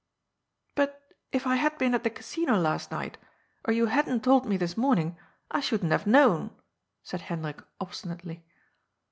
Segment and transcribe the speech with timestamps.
[0.37, 3.19] *'^^ But if I had been at the Casino last night,
[3.65, 5.15] or you hadn't told me this morning,
[5.51, 6.49] I shouldn't have known,"
[7.03, 8.43] said Hendrik obstinately.